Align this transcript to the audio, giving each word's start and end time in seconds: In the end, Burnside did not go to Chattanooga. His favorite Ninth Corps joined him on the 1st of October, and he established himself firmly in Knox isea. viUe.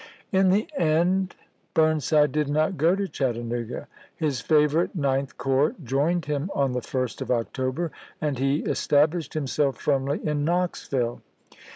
In 0.31 0.49
the 0.49 0.67
end, 0.75 1.35
Burnside 1.75 2.31
did 2.31 2.49
not 2.49 2.75
go 2.75 2.95
to 2.95 3.07
Chattanooga. 3.07 3.87
His 4.15 4.41
favorite 4.41 4.95
Ninth 4.95 5.37
Corps 5.37 5.75
joined 5.83 6.25
him 6.25 6.49
on 6.55 6.71
the 6.71 6.81
1st 6.81 7.21
of 7.21 7.29
October, 7.29 7.91
and 8.19 8.39
he 8.39 8.61
established 8.61 9.35
himself 9.35 9.77
firmly 9.77 10.19
in 10.25 10.43
Knox 10.43 10.87
isea. 10.89 11.19
viUe. 11.19 11.21